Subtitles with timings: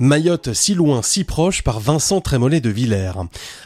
[0.00, 3.12] Mayotte si loin, si proche par Vincent Trémollet de Villers.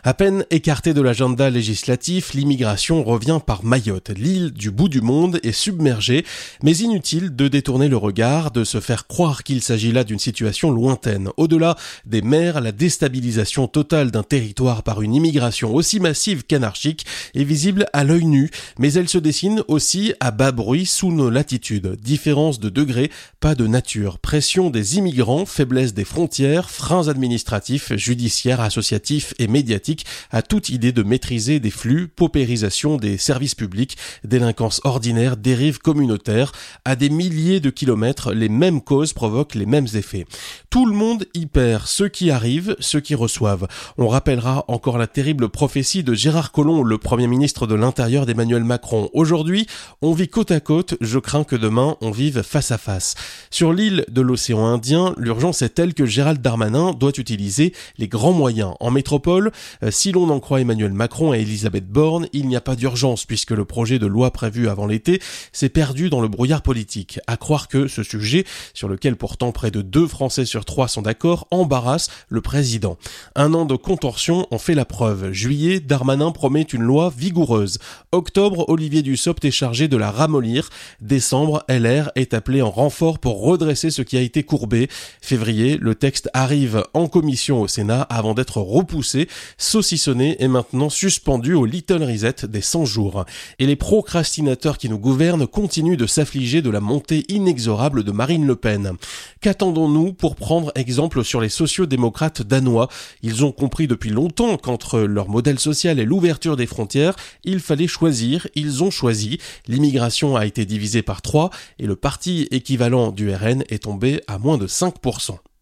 [0.03, 4.11] À peine écarté de l'agenda législatif, l'immigration revient par Mayotte.
[4.17, 6.25] L'île du bout du monde est submergée,
[6.65, 10.73] mais inutile de détourner le regard, de se faire croire qu'il s'agit là d'une situation
[10.73, 11.31] lointaine.
[11.37, 17.07] Au-delà des mers, la déstabilisation totale d'un territoire par une immigration aussi massive qu'anarchique
[17.37, 21.31] est visible à l'œil nu, mais elle se dessine aussi à bas bruit sous nos
[21.31, 21.97] latitudes.
[22.03, 24.19] Différence de degré, pas de nature.
[24.19, 26.24] Pression des immigrants, faiblesse des frontières
[26.69, 33.19] freins administratifs, judiciaires, associatifs et médiatiques à toute idée de maîtriser des flux, paupérisation des
[33.19, 36.53] services publics, délinquance ordinaire, dérive communautaire.
[36.85, 40.27] À des milliers de kilomètres, les mêmes causes provoquent les mêmes effets.
[40.71, 43.69] Tout le monde y perd, ceux qui arrivent, ceux qui reçoivent.
[43.99, 48.65] On rappellera encore la terrible prophétie de Gérard Collomb, le premier ministre de l'Intérieur d'Emmanuel
[48.65, 49.11] Macron.
[49.13, 49.67] Aujourd'hui,
[50.03, 53.15] on vit côte à côte, je crains que demain on vive face à face.
[53.51, 58.33] Sur l'île de l'océan Indien, l'urgence est telle que Gérald Darmanin doit utiliser les grands
[58.33, 58.75] moyens.
[58.81, 59.53] En métropole,
[59.83, 63.25] euh, si l'on en croit Emmanuel Macron et Elisabeth Borne, il n'y a pas d'urgence
[63.25, 65.21] puisque le projet de loi prévu avant l'été
[65.53, 67.21] s'est perdu dans le brouillard politique.
[67.27, 71.03] À croire que ce sujet, sur lequel pourtant près de deux Français sur trois sont
[71.03, 72.99] d'accord, embarrasse le président.
[73.35, 75.33] Un an de contorsion en fait la preuve.
[75.33, 77.79] Juillet, Darmanin promet une loi vigoureuse.
[78.13, 80.71] Octobre, Olivier Dussopt est chargé de la ramollir.
[81.01, 84.89] Décembre, LR est appelé en renfort pour redresser ce qui a été courbé.
[85.21, 89.29] Février, le texte arrive en commission au Sénat avant d'être repoussé,
[89.59, 93.25] saucissonné et maintenant suspendu au Little Reset des 100 jours.
[93.59, 98.47] Et les procrastinateurs qui nous gouvernent continuent de s'affliger de la montée inexorable de Marine
[98.47, 98.93] Le Pen.
[99.41, 102.89] Qu'attendons-nous pour prendre exemple sur les sociaux-démocrates danois?
[103.23, 107.87] Ils ont compris depuis longtemps qu'entre leur modèle social et l'ouverture des frontières, il fallait
[107.87, 109.39] choisir, ils ont choisi.
[109.67, 114.39] L'immigration a été divisée par trois et le parti équivalent du RN est tombé à
[114.39, 115.39] moins de 5%.